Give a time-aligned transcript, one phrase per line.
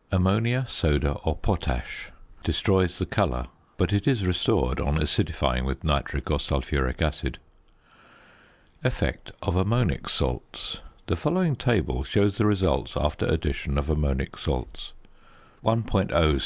[0.00, 2.10] ~ Ammonia, soda, or potash
[2.42, 7.38] destroys the colour, but it is restored on acidifying with nitric or sulphuric acid.
[8.82, 14.94] ~Effect of Ammonic Salts.~ The following table shows the results after addition of ammonic salts:
[15.32, 16.38] +++ C.c.